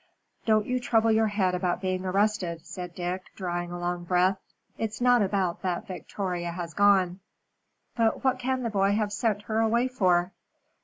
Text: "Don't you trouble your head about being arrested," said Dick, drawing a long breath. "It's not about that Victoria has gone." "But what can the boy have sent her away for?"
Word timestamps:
"Don't 0.47 0.65
you 0.65 0.79
trouble 0.79 1.11
your 1.11 1.27
head 1.27 1.53
about 1.53 1.79
being 1.79 2.05
arrested," 2.07 2.65
said 2.65 2.95
Dick, 2.95 3.25
drawing 3.35 3.71
a 3.71 3.77
long 3.77 4.03
breath. 4.03 4.39
"It's 4.75 4.99
not 4.99 5.21
about 5.21 5.61
that 5.61 5.85
Victoria 5.85 6.49
has 6.49 6.73
gone." 6.73 7.19
"But 7.95 8.23
what 8.23 8.39
can 8.39 8.63
the 8.63 8.71
boy 8.71 8.93
have 8.93 9.13
sent 9.13 9.43
her 9.43 9.59
away 9.59 9.87
for?" 9.87 10.31